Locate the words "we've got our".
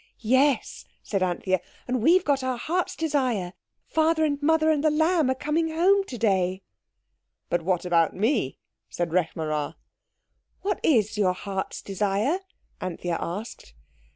2.01-2.57